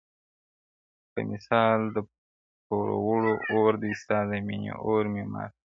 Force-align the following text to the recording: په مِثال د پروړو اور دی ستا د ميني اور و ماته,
په 1.11 1.19
مِثال 1.31 1.79
د 1.95 1.97
پروړو 2.65 3.33
اور 3.53 3.73
دی 3.83 3.93
ستا 4.01 4.19
د 4.29 4.31
ميني 4.47 4.71
اور 4.85 5.03
و 5.13 5.15
ماته, 5.33 5.57